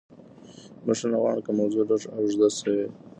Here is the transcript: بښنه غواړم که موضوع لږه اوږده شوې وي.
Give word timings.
بښنه 0.85 1.17
غواړم 1.21 1.41
که 1.45 1.51
موضوع 1.59 1.83
لږه 1.89 2.07
اوږده 2.15 2.47
شوې 2.57 2.75
وي. 2.79 2.87